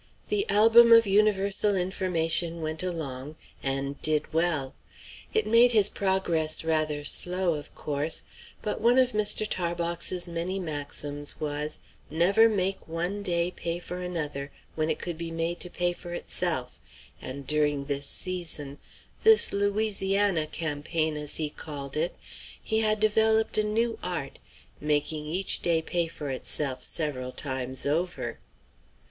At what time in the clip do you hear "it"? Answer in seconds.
5.31-5.45, 14.89-14.97, 21.95-22.15